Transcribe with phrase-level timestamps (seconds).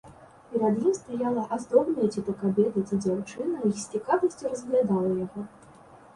[0.51, 5.49] Перад ім стаяла аздобная ці то кабета, ці дзяўчына і з цікавасцю разглядала яго.